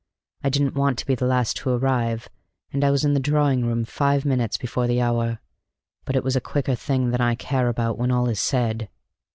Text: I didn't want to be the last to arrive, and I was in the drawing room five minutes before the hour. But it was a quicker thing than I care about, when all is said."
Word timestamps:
I 0.43 0.49
didn't 0.49 0.73
want 0.73 0.97
to 0.97 1.05
be 1.05 1.13
the 1.13 1.27
last 1.27 1.57
to 1.57 1.69
arrive, 1.69 2.27
and 2.73 2.83
I 2.83 2.89
was 2.89 3.05
in 3.05 3.13
the 3.13 3.19
drawing 3.19 3.63
room 3.67 3.85
five 3.85 4.25
minutes 4.25 4.57
before 4.57 4.87
the 4.87 4.99
hour. 4.99 5.37
But 6.05 6.15
it 6.15 6.23
was 6.23 6.35
a 6.35 6.41
quicker 6.41 6.73
thing 6.73 7.11
than 7.11 7.21
I 7.21 7.35
care 7.35 7.67
about, 7.67 7.99
when 7.99 8.09
all 8.09 8.27
is 8.27 8.39
said." 8.39 8.89